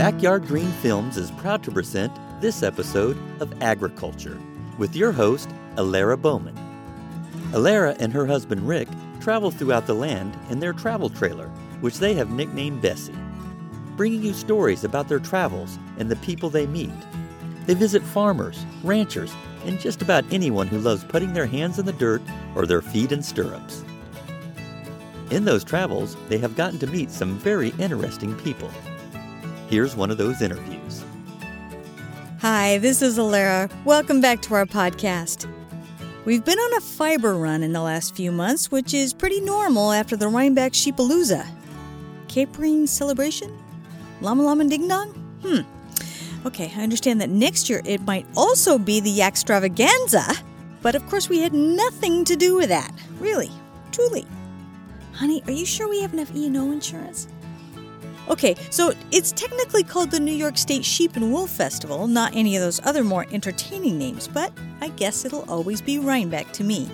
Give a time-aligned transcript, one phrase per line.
[0.00, 4.40] Backyard Green Films is proud to present this episode of Agriculture
[4.78, 6.56] with your host, Alara Bowman.
[7.52, 8.88] Alara and her husband Rick
[9.20, 11.48] travel throughout the land in their travel trailer,
[11.82, 13.14] which they have nicknamed Bessie,
[13.98, 16.88] bringing you stories about their travels and the people they meet.
[17.66, 19.34] They visit farmers, ranchers,
[19.66, 22.22] and just about anyone who loves putting their hands in the dirt
[22.54, 23.84] or their feet in stirrups.
[25.30, 28.70] In those travels, they have gotten to meet some very interesting people.
[29.70, 31.04] Here's one of those interviews.
[32.40, 33.70] Hi, this is Alara.
[33.84, 35.46] Welcome back to our podcast.
[36.24, 39.92] We've been on a fiber run in the last few months, which is pretty normal
[39.92, 41.46] after the Rhinebeck Sheepalooza.
[42.26, 43.56] Capering celebration?
[44.20, 45.12] Llama Llama Ding Dong?
[45.44, 46.46] Hmm.
[46.48, 50.42] Okay, I understand that next year it might also be the Yakstravaganza,
[50.82, 52.92] but of course we had nothing to do with that.
[53.20, 53.52] Really,
[53.92, 54.26] truly.
[55.12, 57.28] Honey, are you sure we have enough E&O insurance?
[58.30, 62.54] Okay, so it's technically called the New York State Sheep and Wool Festival, not any
[62.54, 66.88] of those other more entertaining names, but I guess it'll always be Rhinebeck to me.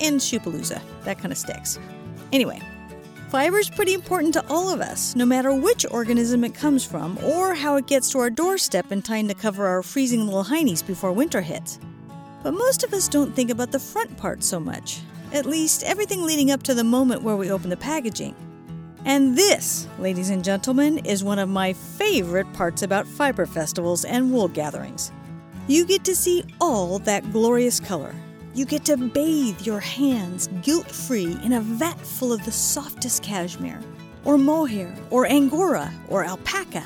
[0.00, 1.80] And Shoopalooza, that kind of sticks.
[2.30, 2.62] Anyway,
[3.28, 7.56] fiber's pretty important to all of us, no matter which organism it comes from or
[7.56, 11.10] how it gets to our doorstep in time to cover our freezing little heinies before
[11.10, 11.80] winter hits.
[12.44, 15.00] But most of us don't think about the front part so much,
[15.32, 18.36] at least everything leading up to the moment where we open the packaging.
[19.04, 24.32] And this, ladies and gentlemen, is one of my favorite parts about fiber festivals and
[24.32, 25.10] wool gatherings.
[25.66, 28.14] You get to see all that glorious color.
[28.54, 33.22] You get to bathe your hands guilt free in a vat full of the softest
[33.22, 33.80] cashmere,
[34.24, 36.84] or mohair, or angora, or alpaca,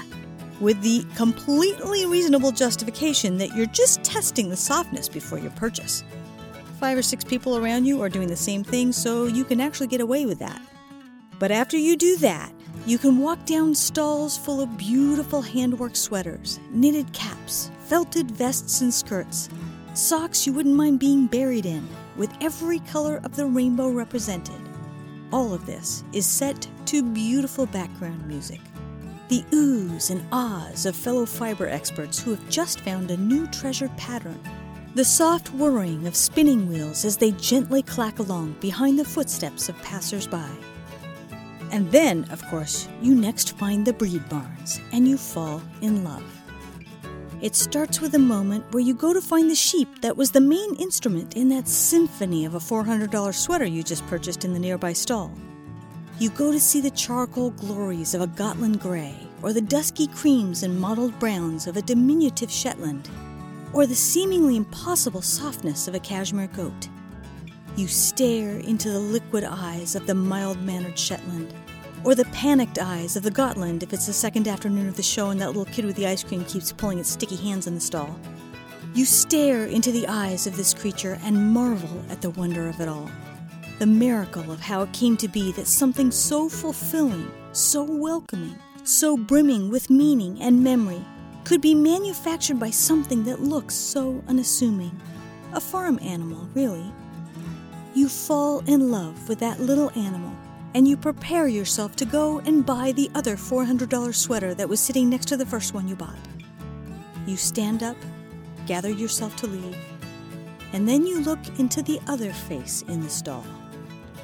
[0.61, 6.03] with the completely reasonable justification that you're just testing the softness before your purchase.
[6.81, 9.89] Five or six people around you are doing the same thing, so you can actually
[9.89, 10.63] get away with that.
[11.39, 12.53] But after you do that,
[12.87, 18.93] you can walk down stalls full of beautiful handwork sweaters, knitted caps, felted vests and
[18.93, 19.49] skirts,
[19.93, 24.55] socks you wouldn't mind being buried in, with every color of the rainbow represented.
[25.33, 28.61] All of this is set to beautiful background music.
[29.29, 33.95] The oohs and ahs of fellow fiber experts who have just found a new treasured
[33.97, 34.41] pattern.
[34.95, 39.77] The soft whirring of spinning wheels as they gently clack along behind the footsteps of
[39.83, 40.49] passers-by.
[41.71, 46.25] And then, of course, you next find the breed barns and you fall in love.
[47.43, 50.41] It starts with a moment where you go to find the sheep that was the
[50.41, 54.95] main instrument in that symphony of a $400 sweater you just purchased in the nearby
[54.95, 55.31] stall.
[56.19, 60.63] You go to see the charcoal glories of a Gotland Grey, or the dusky creams
[60.63, 63.11] and mottled browns of a diminutive Shetland,
[63.75, 66.89] or the seemingly impossible softness of a cashmere goat.
[67.77, 71.53] You stare into the liquid eyes of the mild mannered Shetland,
[72.05, 75.29] or the panicked eyes of the Gotland if it's the second afternoon of the show
[75.29, 77.81] and that little kid with the ice cream keeps pulling its sticky hands in the
[77.81, 78.19] stall.
[78.95, 82.89] You stare into the eyes of this creature and marvel at the wonder of it
[82.89, 83.11] all.
[83.79, 89.19] The miracle of how it came to be that something so fulfilling, so welcoming, so
[89.19, 91.05] brimming with meaning and memory
[91.45, 94.99] could be manufactured by something that looks so unassuming.
[95.53, 96.91] A farm animal, really
[97.97, 100.37] you fall in love with that little animal
[100.75, 105.09] and you prepare yourself to go and buy the other $400 sweater that was sitting
[105.09, 106.19] next to the first one you bought.
[107.27, 107.97] You stand up,
[108.67, 109.79] gather yourself to leave,
[110.75, 113.47] and then you look into the other face in the stall,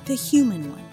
[0.05, 0.85] the human one.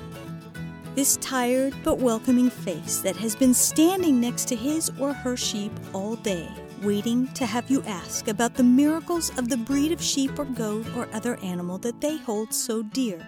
[0.95, 5.73] This tired but welcoming face that has been standing next to his or her sheep
[5.93, 6.49] all day
[6.83, 10.85] waiting to have you ask about the miracles of the breed of sheep or goat
[10.95, 13.25] or other animal that they hold so dear.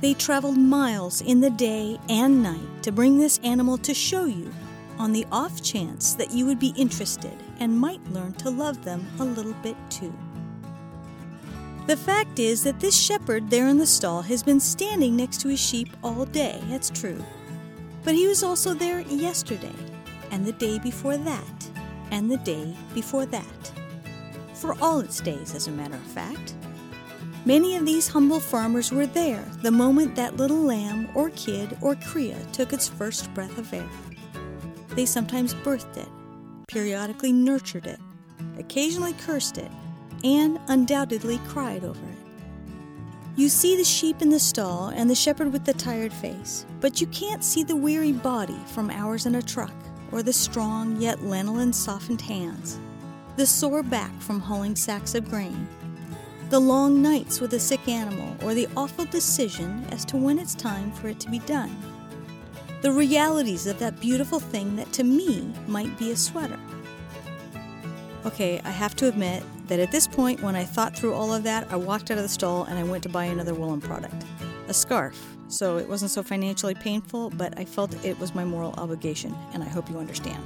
[0.00, 4.50] They traveled miles in the day and night to bring this animal to show you,
[4.98, 9.06] on the off chance that you would be interested and might learn to love them
[9.18, 10.12] a little bit too.
[11.86, 15.48] The fact is that this shepherd there in the stall has been standing next to
[15.48, 17.24] his sheep all day, that's true.
[18.04, 19.74] But he was also there yesterday,
[20.30, 21.69] and the day before that,
[22.10, 23.72] and the day before that.
[24.54, 26.54] For all its days, as a matter of fact.
[27.46, 31.96] Many of these humble farmers were there the moment that little lamb or kid or
[31.96, 33.88] cria took its first breath of air.
[34.90, 36.08] They sometimes birthed it,
[36.68, 37.98] periodically nurtured it,
[38.58, 39.70] occasionally cursed it,
[40.22, 42.20] and undoubtedly cried over it.
[43.36, 47.00] You see the sheep in the stall and the shepherd with the tired face, but
[47.00, 49.72] you can't see the weary body from hours in a truck
[50.12, 52.78] or the strong yet lanolin softened hands,
[53.36, 55.68] the sore back from hauling sacks of grain,
[56.50, 60.54] the long nights with a sick animal, or the awful decision as to when it's
[60.54, 61.76] time for it to be done.
[62.82, 66.58] the realities of that beautiful thing that to me might be a sweater.
[68.24, 71.42] Okay, I have to admit that at this point, when I thought through all of
[71.44, 74.24] that, I walked out of the stall and I went to buy another woolen product
[74.70, 75.36] a scarf.
[75.48, 79.62] So it wasn't so financially painful, but I felt it was my moral obligation, and
[79.62, 80.42] I hope you understand.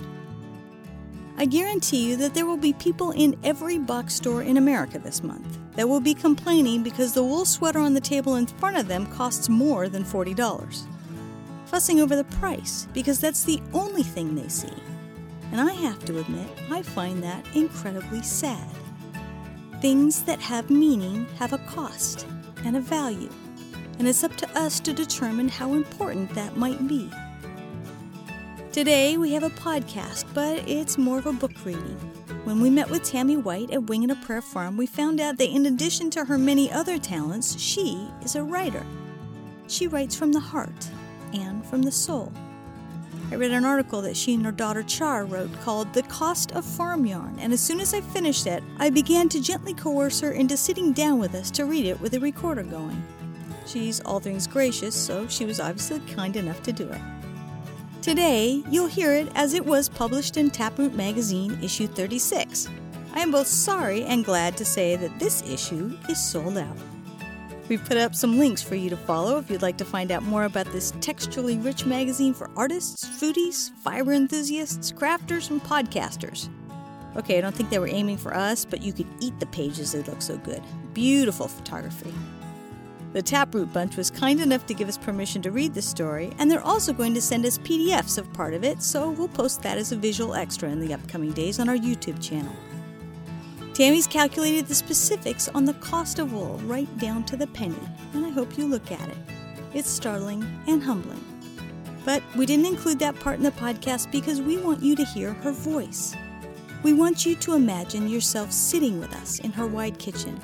[1.36, 5.22] I guarantee you that there will be people in every box store in America this
[5.22, 8.88] month that will be complaining because the wool sweater on the table in front of
[8.88, 10.86] them costs more than $40.
[11.66, 14.72] Fussing over the price because that's the only thing they see.
[15.50, 18.70] And I have to admit, I find that incredibly sad.
[19.80, 22.26] Things that have meaning have a cost
[22.64, 23.30] and a value
[23.98, 27.10] and it's up to us to determine how important that might be.
[28.72, 31.96] Today we have a podcast, but it's more of a book reading.
[32.44, 35.38] When we met with Tammy White at Wing and a Prayer Farm, we found out
[35.38, 38.84] that in addition to her many other talents, she is a writer.
[39.68, 40.90] She writes from the heart
[41.32, 42.32] and from the soul.
[43.30, 46.64] I read an article that she and her daughter Char wrote called The Cost of
[46.64, 50.32] Farm Yarn, and as soon as I finished it, I began to gently coerce her
[50.32, 53.02] into sitting down with us to read it with a recorder going.
[53.66, 57.00] She's all things gracious, so she was obviously kind enough to do it.
[58.02, 62.68] Today, you'll hear it as it was published in Taproot Magazine, issue 36.
[63.14, 66.76] I am both sorry and glad to say that this issue is sold out.
[67.68, 70.22] We've put up some links for you to follow if you'd like to find out
[70.22, 76.50] more about this texturally rich magazine for artists, foodies, fiber enthusiasts, crafters, and podcasters.
[77.16, 79.92] Okay, I don't think they were aiming for us, but you could eat the pages,
[79.92, 80.62] they look so good.
[80.92, 82.12] Beautiful photography.
[83.14, 86.50] The Taproot Bunch was kind enough to give us permission to read the story, and
[86.50, 89.78] they're also going to send us PDFs of part of it, so we'll post that
[89.78, 92.52] as a visual extra in the upcoming days on our YouTube channel.
[93.72, 97.78] Tammy's calculated the specifics on the cost of wool right down to the penny,
[98.14, 99.16] and I hope you look at it.
[99.74, 101.24] It's startling and humbling.
[102.04, 105.34] But we didn't include that part in the podcast because we want you to hear
[105.34, 106.16] her voice.
[106.82, 110.40] We want you to imagine yourself sitting with us in her wide kitchen,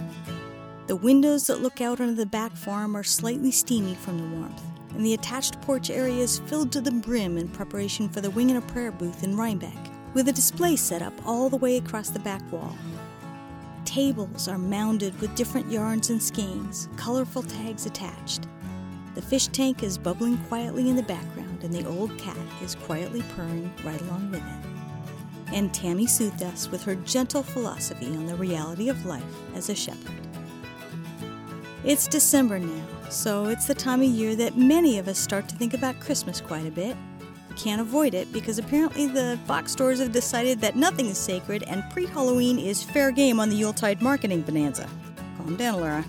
[0.91, 4.61] the windows that look out onto the back farm are slightly steamy from the warmth,
[4.91, 8.51] and the attached porch area is filled to the brim in preparation for the Wing
[8.51, 9.79] and a Prayer booth in Rhinebeck,
[10.15, 12.77] with a display set up all the way across the back wall.
[13.85, 18.49] Tables are mounded with different yarns and skeins, colorful tags attached.
[19.15, 23.23] The fish tank is bubbling quietly in the background, and the old cat is quietly
[23.37, 25.55] purring right along with it.
[25.55, 29.23] And Tammy soothed us with her gentle philosophy on the reality of life
[29.55, 30.19] as a shepherd.
[31.82, 35.56] It's December now, so it's the time of year that many of us start to
[35.56, 36.94] think about Christmas quite a bit.
[37.49, 41.62] We can't avoid it because apparently the box stores have decided that nothing is sacred
[41.62, 44.87] and pre Halloween is fair game on the Yuletide marketing bonanza.
[45.38, 46.05] Calm down, Alara.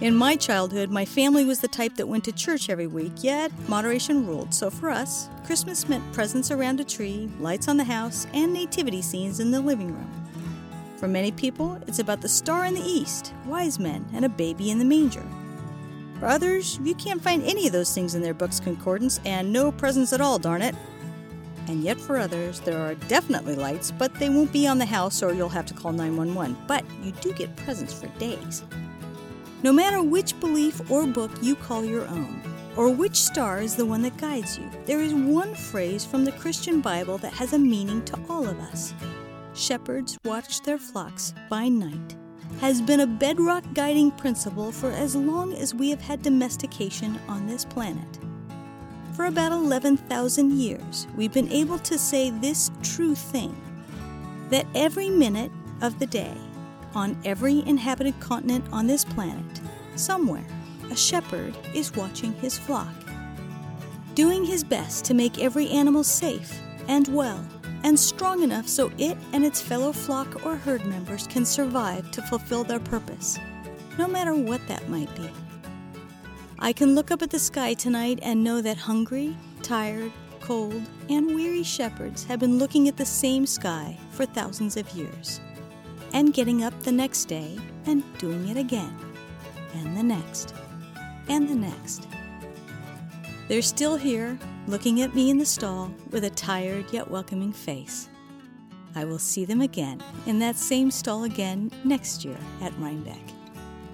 [0.00, 3.52] In my childhood, my family was the type that went to church every week, yet
[3.68, 4.52] moderation ruled.
[4.52, 9.02] So for us, Christmas meant presents around a tree, lights on the house, and nativity
[9.02, 10.21] scenes in the living room.
[11.02, 14.70] For many people, it's about the star in the east, wise men, and a baby
[14.70, 15.26] in the manger.
[16.20, 19.72] For others, you can't find any of those things in their book's concordance and no
[19.72, 20.76] presents at all, darn it.
[21.66, 25.24] And yet, for others, there are definitely lights, but they won't be on the house
[25.24, 26.56] or you'll have to call 911.
[26.68, 28.62] But you do get presents for days.
[29.64, 32.40] No matter which belief or book you call your own,
[32.76, 36.30] or which star is the one that guides you, there is one phrase from the
[36.30, 38.94] Christian Bible that has a meaning to all of us
[39.54, 42.16] shepherds watch their flocks by night
[42.60, 47.46] has been a bedrock guiding principle for as long as we have had domestication on
[47.46, 48.18] this planet.
[49.14, 53.56] For about 11,000 years, we've been able to say this true thing
[54.50, 56.36] that every minute of the day,
[56.94, 59.60] on every inhabited continent on this planet,
[59.96, 60.46] somewhere,
[60.90, 62.92] a shepherd is watching his flock,
[64.14, 67.44] doing his best to make every animal safe and well
[67.84, 72.22] and strong enough so it and its fellow flock or herd members can survive to
[72.22, 73.38] fulfill their purpose,
[73.98, 75.28] no matter what that might be.
[76.58, 81.34] I can look up at the sky tonight and know that hungry, tired, cold, and
[81.34, 85.40] weary shepherds have been looking at the same sky for thousands of years,
[86.12, 88.96] and getting up the next day and doing it again,
[89.74, 90.54] and the next,
[91.28, 92.06] and the next.
[93.48, 98.08] They're still here, looking at me in the stall with a tired yet welcoming face.
[98.94, 103.22] I will see them again in that same stall again next year at Rhinebeck,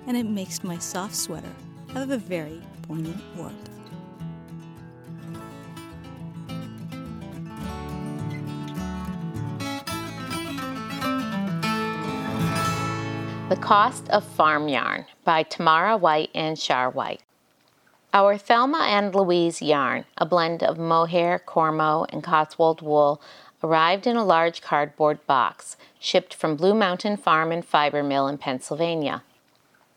[0.07, 1.53] and it makes my soft sweater
[1.95, 3.71] have a very poignant warmth.
[13.49, 17.23] The Cost of Farm Yarn by Tamara White and Char White.
[18.15, 23.21] Our Thelma and Louise yarn, a blend of mohair, cormo, and Cotswold wool,
[23.63, 28.39] arrived in a large cardboard box, shipped from Blue Mountain Farm and Fiber Mill in
[28.39, 29.23] Pennsylvania.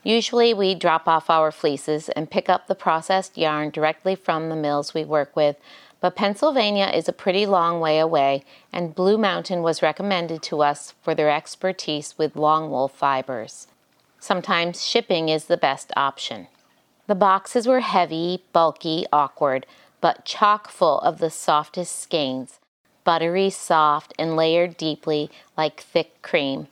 [0.04, 4.58] Usually, we drop off our fleeces and pick up the processed yarn directly from the
[4.58, 5.56] mills we work with,
[6.02, 10.94] but Pennsylvania is a pretty long way away, and Blue Mountain was recommended to us
[11.02, 13.68] for their expertise with long wool fibers.
[14.20, 16.48] Sometimes shipping is the best option.
[17.12, 19.66] The boxes were heavy, bulky, awkward,
[20.00, 22.62] but chock full of the softest skeins,
[23.04, 26.68] buttery soft and layered deeply like thick cream.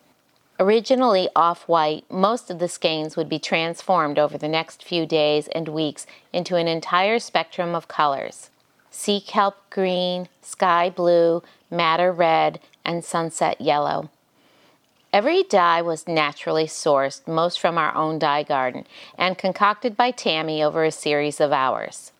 [0.57, 5.49] Originally off white, most of the skeins would be transformed over the next few days
[5.49, 8.49] and weeks into an entire spectrum of colors
[8.89, 14.09] sea kelp green, sky blue, madder red, and sunset yellow.
[15.11, 18.85] Every dye was naturally sourced, most from our own dye garden,
[19.17, 22.11] and concocted by Tammy over a series of hours.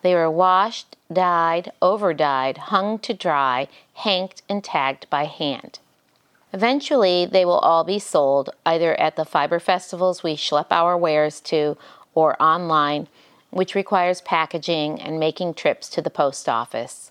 [0.00, 5.78] They were washed, dyed, over dyed, hung to dry, hanked, and tagged by hand.
[6.54, 11.40] Eventually, they will all be sold either at the fiber festivals we schlep our wares
[11.42, 11.76] to
[12.14, 13.08] or online,
[13.50, 17.10] which requires packaging and making trips to the post office.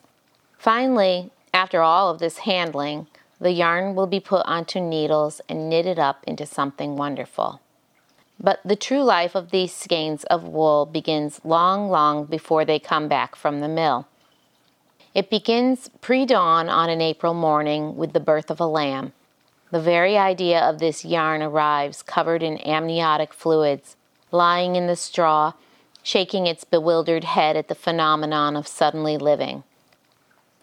[0.57, 3.05] Finally, after all of this handling,
[3.39, 7.61] the yarn will be put onto needles and knitted up into something wonderful.
[8.39, 13.07] But the true life of these skeins of wool begins long, long before they come
[13.07, 14.07] back from the mill.
[15.13, 19.13] It begins pre dawn on an April morning with the birth of a lamb.
[19.71, 23.95] The very idea of this yarn arrives covered in amniotic fluids,
[24.31, 25.53] lying in the straw,
[26.03, 29.63] shaking its bewildered head at the phenomenon of suddenly living.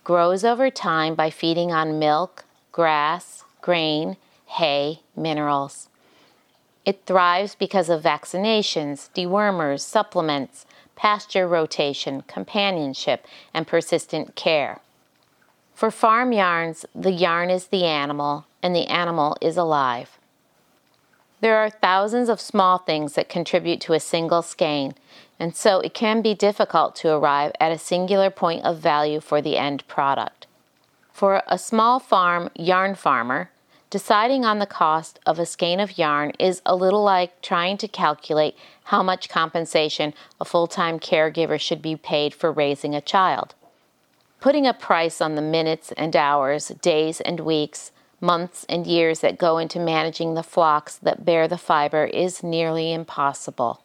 [0.05, 2.44] Grows over time by feeding on milk,
[2.75, 4.17] grass, grain,
[4.47, 5.89] hay, minerals.
[6.85, 10.67] It thrives because of vaccinations, dewormers, supplements,
[10.97, 14.81] pasture rotation, companionship, and persistent care.
[15.73, 20.19] For farm yarns, the yarn is the animal and the animal is alive.
[21.41, 24.95] There are thousands of small things that contribute to a single skein,
[25.39, 29.41] and so it can be difficult to arrive at a singular point of value for
[29.41, 30.44] the end product.
[31.15, 33.53] For a small farm yarn farmer,
[33.89, 37.87] deciding on the cost of a skein of yarn is a little like trying to
[37.87, 43.55] calculate how much compensation a full time caregiver should be paid for raising a child.
[44.41, 49.39] Putting a price on the minutes and hours, days and weeks, months and years that
[49.39, 53.85] go into managing the flocks that bear the fiber is nearly impossible.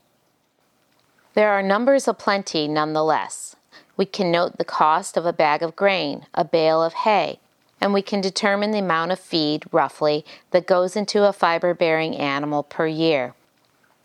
[1.36, 3.56] There are numbers aplenty nonetheless.
[4.00, 7.41] We can note the cost of a bag of grain, a bale of hay,
[7.82, 12.15] and we can determine the amount of feed, roughly, that goes into a fiber bearing
[12.15, 13.34] animal per year.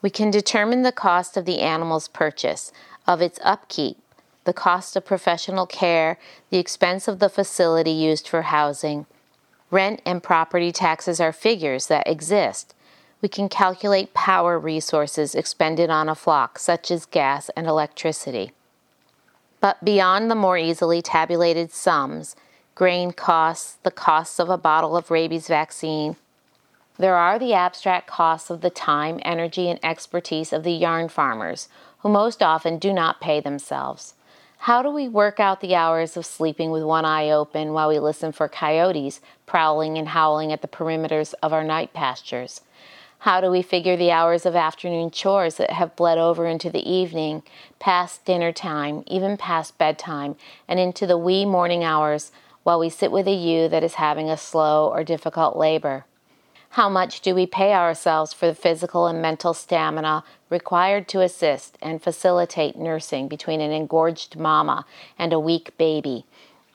[0.03, 2.73] We can determine the cost of the animal's purchase,
[3.07, 3.97] of its upkeep,
[4.43, 6.19] the cost of professional care,
[6.51, 9.07] the expense of the facility used for housing.
[9.71, 12.75] Rent and property taxes are figures that exist.
[13.23, 18.51] We can calculate power resources expended on a flock, such as gas and electricity.
[19.65, 22.37] But beyond the more easily tabulated sums,
[22.75, 26.17] grain costs, the costs of a bottle of rabies vaccine,
[26.99, 31.71] there are the abstract costs of the time, energy, and expertise of the yarn farmers,
[32.01, 34.13] who most often do not pay themselves.
[34.59, 37.99] How do we work out the hours of sleeping with one eye open while we
[37.99, 42.61] listen for coyotes prowling and howling at the perimeters of our night pastures?
[43.25, 46.87] How do we figure the hours of afternoon chores that have bled over into the
[46.87, 47.43] evening,
[47.79, 50.37] past dinner time, even past bedtime,
[50.69, 52.33] and into the wee morning hours
[52.65, 56.05] while we sit with a ewe that is having a slow or difficult labor?
[56.69, 61.79] How much do we pay ourselves for the physical and mental stamina required to assist
[61.81, 64.85] and facilitate nursing between an engorged mama
[65.19, 66.27] and a weak baby,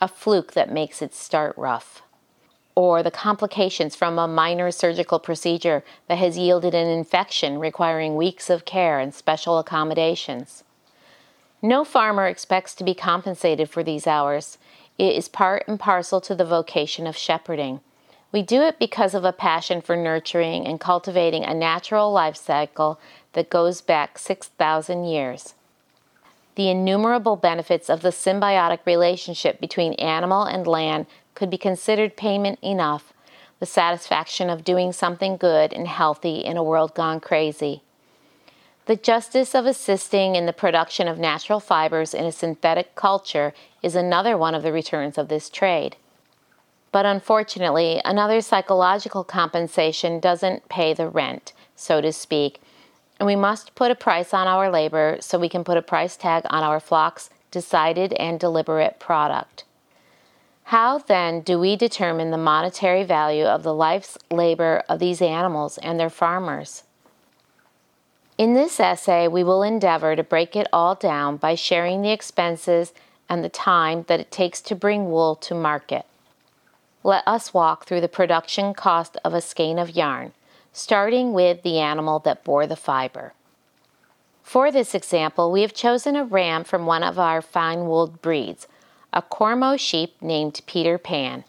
[0.01, 2.01] a fluke that makes its start rough?
[2.79, 8.49] Or the complications from a minor surgical procedure that has yielded an infection requiring weeks
[8.49, 10.63] of care and special accommodations.
[11.61, 14.57] No farmer expects to be compensated for these hours.
[14.97, 17.81] It is part and parcel to the vocation of shepherding.
[18.31, 22.97] We do it because of a passion for nurturing and cultivating a natural life cycle
[23.33, 25.53] that goes back 6,000 years.
[26.55, 31.07] The innumerable benefits of the symbiotic relationship between animal and land
[31.39, 33.13] could be considered payment enough,
[33.61, 37.81] the satisfaction of doing something good and healthy in a world gone crazy.
[38.87, 43.95] The justice of assisting in the production of natural fibers in a synthetic culture is
[43.95, 45.95] another one of the returns of this trade.
[46.91, 52.59] But unfortunately, another psychological compensation doesn't pay the rent, so to speak,
[53.17, 56.17] and we must put a price on our labor so we can put a price
[56.17, 59.63] tag on our flock's decided and deliberate product.
[60.69, 65.79] How then do we determine the monetary value of the life's labor of these animals
[65.79, 66.83] and their farmers?
[68.37, 72.93] In this essay, we will endeavor to break it all down by sharing the expenses
[73.27, 76.05] and the time that it takes to bring wool to market.
[77.03, 80.33] Let us walk through the production cost of a skein of yarn,
[80.71, 83.33] starting with the animal that bore the fiber.
[84.43, 88.67] For this example, we have chosen a ram from one of our fine wooled breeds,
[89.11, 91.43] a Cormo sheep named Peter Pan.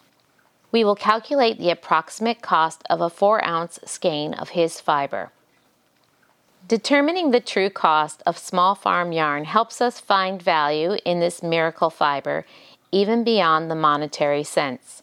[0.72, 5.32] We will calculate the approximate cost of a 4 ounce skein of his fiber.
[6.68, 11.90] Determining the true cost of small farm yarn helps us find value in this miracle
[11.90, 12.46] fiber
[12.92, 15.02] even beyond the monetary sense.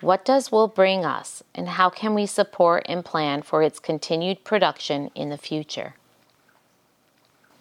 [0.00, 4.44] What does wool bring us, and how can we support and plan for its continued
[4.44, 5.94] production in the future?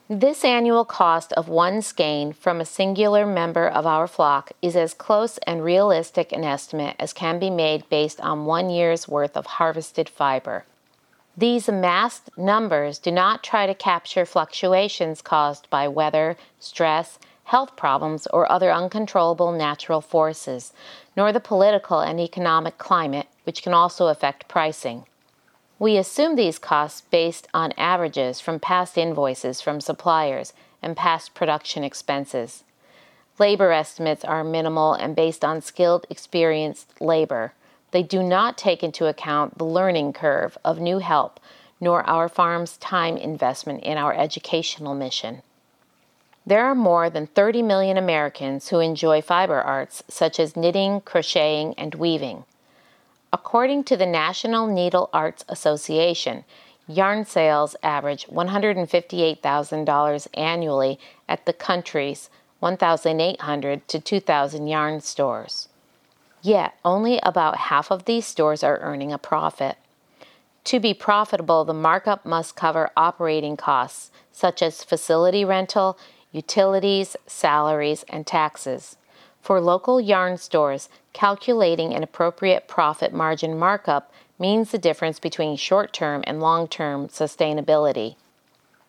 [0.09, 4.93] This annual cost of one skein from a singular member of our flock is as
[4.93, 9.45] close and realistic an estimate as can be made based on one year's worth of
[9.45, 10.63] harvested fiber.
[11.35, 18.27] These amassed numbers do not try to capture fluctuations caused by weather, stress, health problems,
[18.27, 20.71] or other uncontrollable natural forces,
[21.17, 25.03] nor the political and economic climate, which can also affect pricing.
[25.79, 31.83] We assume these costs based on averages from past invoices from suppliers and past production
[31.83, 32.63] expenses.
[33.37, 37.53] Labor estimates are minimal and based on skilled, experienced labor.
[37.91, 41.39] They do not take into account the learning curve of new help,
[41.79, 45.43] nor our farm's time investment in our educational mission.
[46.43, 51.75] There are more than 30 million Americans who enjoy fiber arts such as knitting, crocheting,
[51.77, 52.45] and weaving.
[53.33, 56.45] According to the National Needle Arts Association,
[56.87, 62.29] yarn sales average $158,000 annually at the country's
[62.59, 65.67] 1,800 to 2,000 yarn stores.
[66.41, 69.75] Yet, only about half of these stores are earning a profit.
[70.65, 75.97] To be profitable, the markup must cover operating costs such as facility rental,
[76.31, 78.95] utilities, salaries, and taxes.
[79.47, 85.93] For local yarn stores, calculating an appropriate profit margin markup means the difference between short
[85.93, 88.17] term and long term sustainability.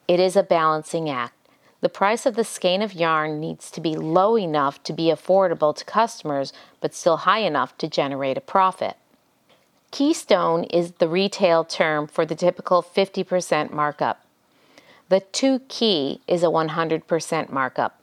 [0.09, 1.37] It is a balancing act.
[1.81, 5.77] The price of the skein of yarn needs to be low enough to be affordable
[5.77, 8.97] to customers, but still high enough to generate a profit.
[9.93, 14.27] Keystone is the retail term for the typical 50% markup.
[15.09, 18.03] The 2 key is a 100% markup,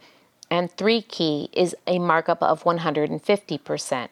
[0.49, 4.09] and 3 key is a markup of 150%.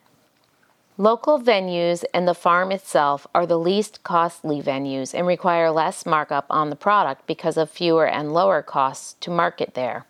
[0.97, 6.45] Local venues and the farm itself are the least costly venues and require less markup
[6.51, 10.05] on the product because of fewer and lower costs to market there.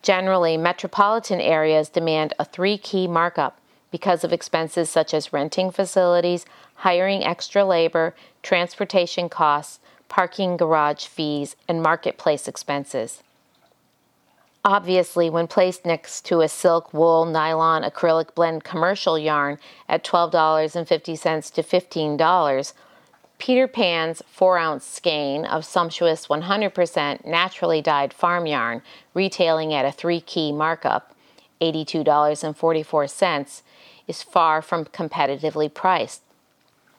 [0.00, 3.58] Generally, metropolitan areas demand a three key markup
[3.90, 6.44] because of expenses such as renting facilities,
[6.76, 13.22] hiring extra labor, transportation costs, parking garage fees, and marketplace expenses.
[14.66, 19.58] Obviously, when placed next to a silk, wool, nylon, acrylic blend commercial yarn
[19.90, 22.72] at $12.50 to $15,
[23.36, 28.80] Peter Pan's 4 ounce skein of sumptuous 100% naturally dyed farm yarn,
[29.12, 31.14] retailing at a three key markup,
[31.60, 33.62] $82.44,
[34.08, 36.23] is far from competitively priced.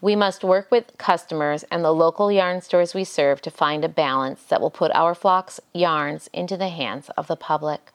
[0.05, 3.89] We must work with customers and the local yarn stores we serve to find a
[3.89, 7.89] balance that will put our flock's yarns into the hands of the public.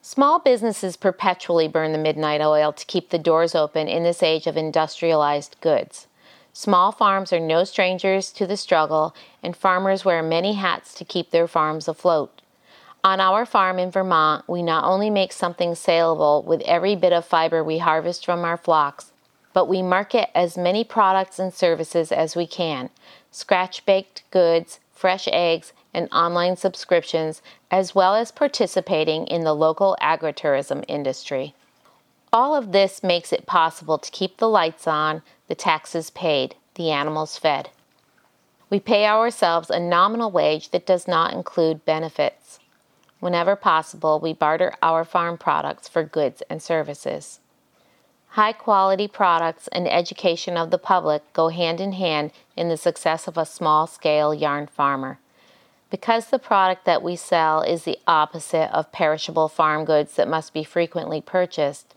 [0.00, 4.46] Small businesses perpetually burn the midnight oil to keep the doors open in this age
[4.46, 6.06] of industrialized goods.
[6.52, 11.32] Small farms are no strangers to the struggle, and farmers wear many hats to keep
[11.32, 12.42] their farms afloat.
[13.02, 17.24] On our farm in Vermont, we not only make something saleable with every bit of
[17.24, 19.10] fiber we harvest from our flocks,
[19.54, 22.90] but we market as many products and services as we can
[23.30, 29.96] scratch baked goods, fresh eggs, and online subscriptions, as well as participating in the local
[30.00, 31.54] agritourism industry.
[32.32, 36.90] All of this makes it possible to keep the lights on, the taxes paid, the
[36.90, 37.70] animals fed.
[38.70, 42.58] We pay ourselves a nominal wage that does not include benefits.
[43.20, 47.40] Whenever possible, we barter our farm products for goods and services.
[48.34, 53.28] High quality products and education of the public go hand in hand in the success
[53.28, 55.20] of a small scale yarn farmer.
[55.88, 60.52] Because the product that we sell is the opposite of perishable farm goods that must
[60.52, 61.94] be frequently purchased,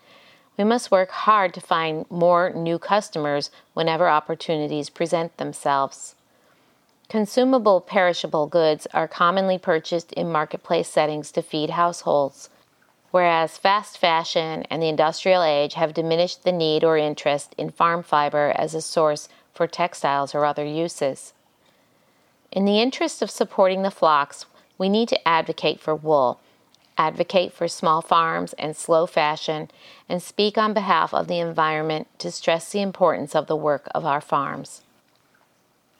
[0.59, 6.13] we must work hard to find more new customers whenever opportunities present themselves.
[7.09, 12.51] Consumable perishable goods are commonly purchased in marketplace settings to feed households,
[13.11, 18.03] whereas fast fashion and the industrial age have diminished the need or interest in farm
[18.03, 21.33] fiber as a source for textiles or other uses.
[22.51, 24.45] In the interest of supporting the flocks,
[24.77, 26.39] we need to advocate for wool,
[26.97, 29.69] advocate for small farms and slow fashion,
[30.07, 34.05] and speak on behalf of the environment to stress the importance of the work of
[34.05, 34.81] our farms.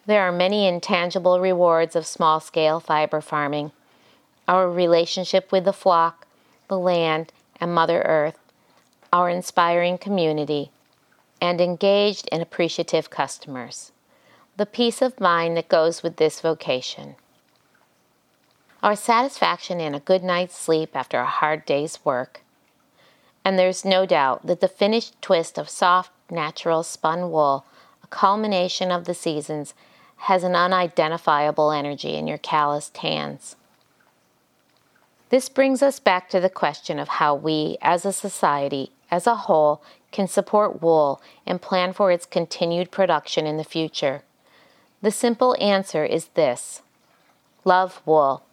[0.06, 3.72] There are many intangible rewards of small scale fiber farming.
[4.48, 6.27] Our relationship with the flock,
[6.68, 8.38] the land, and Mother Earth,
[9.12, 10.72] our inspiring community,
[11.42, 13.92] and engaged and appreciative customers.
[14.58, 17.16] The peace of mind that goes with this vocation.
[18.84, 22.42] Our satisfaction in a good night's sleep after a hard day's work.
[23.44, 27.66] And there's no doubt that the finished twist of soft, natural spun wool,
[28.04, 29.74] a culmination of the seasons,
[30.18, 33.56] has an unidentifiable energy in your calloused hands.
[35.30, 39.36] This brings us back to the question of how we, as a society, as a
[39.36, 44.24] whole, can support wool and plan for its continued production in the future.
[45.02, 46.82] The simple answer is this
[47.66, 48.44] love wool.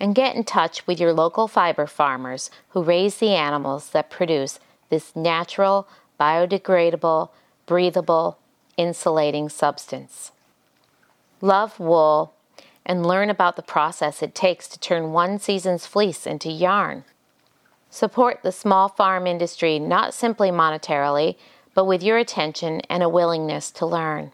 [0.00, 4.58] And get in touch with your local fiber farmers who raise the animals that produce
[4.88, 5.86] this natural,
[6.18, 7.28] biodegradable,
[7.66, 8.38] breathable,
[8.76, 10.32] insulating substance
[11.40, 12.34] love wool,
[12.86, 17.04] and learn about the process it takes to turn one season's fleece into yarn.
[17.90, 21.36] Support the small farm industry not simply monetarily,
[21.74, 24.32] but with your attention and a willingness to learn.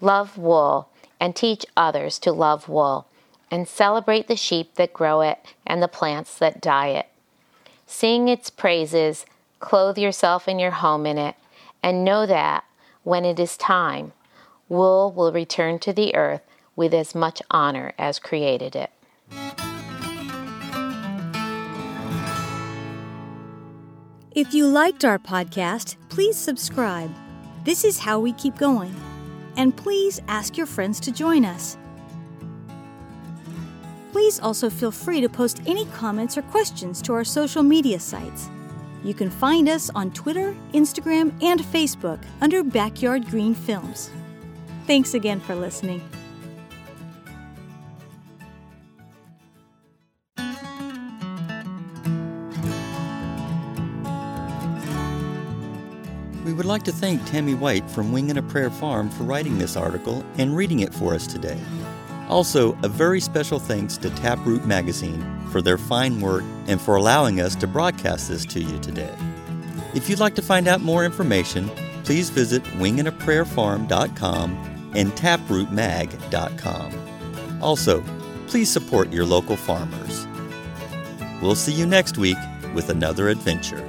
[0.00, 0.88] Love wool
[1.20, 3.06] and teach others to love wool,
[3.48, 7.06] and celebrate the sheep that grow it and the plants that dye it.
[7.86, 9.24] Sing its praises,
[9.60, 11.36] clothe yourself and your home in it,
[11.80, 12.64] and know that,
[13.04, 14.12] when it is time,
[14.68, 16.42] wool will return to the earth
[16.76, 18.90] with as much honor as created it.
[24.34, 27.10] If you liked our podcast, please subscribe.
[27.64, 28.94] This is how we keep going.
[29.56, 31.76] And please ask your friends to join us.
[34.10, 38.48] Please also feel free to post any comments or questions to our social media sites.
[39.04, 44.10] You can find us on Twitter, Instagram, and Facebook under Backyard Green Films.
[44.86, 46.00] Thanks again for listening.
[56.72, 60.24] Like to thank Tammy White from Wing and a Prayer Farm for writing this article
[60.38, 61.60] and reading it for us today.
[62.30, 67.42] Also, a very special thanks to Taproot Magazine for their fine work and for allowing
[67.42, 69.14] us to broadcast this to you today.
[69.92, 71.68] If you'd like to find out more information,
[72.04, 77.62] please visit wingandaprayerfarm.com and taprootmag.com.
[77.62, 78.02] Also,
[78.46, 80.26] please support your local farmers.
[81.42, 82.38] We'll see you next week
[82.72, 83.86] with another adventure.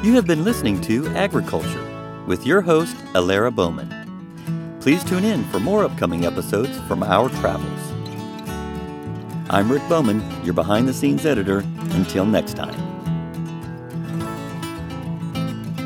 [0.00, 4.78] You have been listening to Agriculture with your host, Alara Bowman.
[4.80, 7.80] Please tune in for more upcoming episodes from our travels.
[9.50, 11.64] I'm Rick Bowman, your behind the scenes editor.
[11.96, 12.76] Until next time.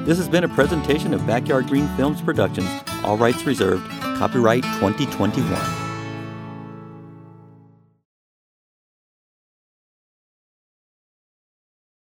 [0.04, 2.68] This has been a presentation of Backyard Green Films Productions,
[3.04, 5.81] all rights reserved, copyright 2021.